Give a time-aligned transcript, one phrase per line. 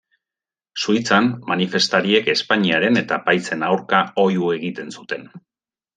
[0.85, 5.33] Suitzan, manifestariek Espainiaren eta apaizen aurka oihu egiten zuten.